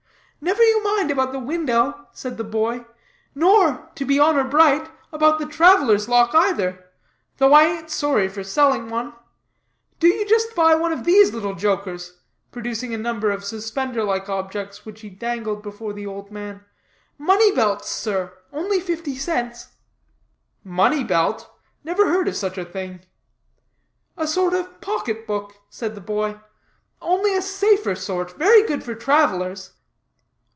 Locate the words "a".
12.91-12.97, 22.57-22.65, 24.17-24.25, 27.35-27.43